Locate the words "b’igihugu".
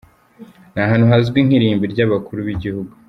2.47-2.91